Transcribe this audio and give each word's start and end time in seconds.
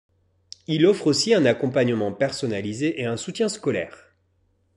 Il 0.65 0.87
offre 0.87 1.05
aussi 1.05 1.31
un 1.35 1.45
accompagnement 1.45 2.11
personnalisé 2.11 2.99
et 2.99 3.05
un 3.05 3.17
soutien 3.17 3.49
scolaire. 3.49 4.15